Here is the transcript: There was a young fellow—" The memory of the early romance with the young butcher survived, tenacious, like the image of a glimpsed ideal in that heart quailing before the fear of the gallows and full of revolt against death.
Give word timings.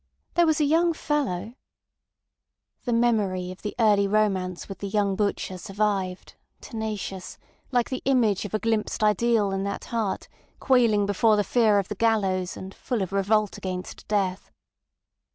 There 0.33 0.47
was 0.47 0.59
a 0.59 0.63
young 0.65 0.93
fellow—" 0.93 1.53
The 2.85 2.91
memory 2.91 3.51
of 3.51 3.61
the 3.61 3.75
early 3.77 4.07
romance 4.07 4.67
with 4.67 4.79
the 4.79 4.87
young 4.87 5.15
butcher 5.15 5.59
survived, 5.59 6.33
tenacious, 6.59 7.37
like 7.71 7.91
the 7.91 8.01
image 8.05 8.43
of 8.43 8.55
a 8.55 8.59
glimpsed 8.59 9.03
ideal 9.03 9.51
in 9.51 9.63
that 9.65 9.83
heart 9.93 10.27
quailing 10.59 11.05
before 11.05 11.35
the 11.35 11.43
fear 11.43 11.77
of 11.77 11.87
the 11.87 11.93
gallows 11.93 12.57
and 12.57 12.73
full 12.73 13.03
of 13.03 13.13
revolt 13.13 13.59
against 13.59 14.07
death. 14.07 14.49